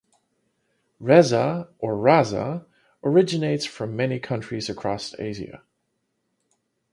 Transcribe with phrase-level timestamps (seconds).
[0.99, 2.65] "Reza" or "Raza"
[3.03, 5.61] originates from many countries across Asia.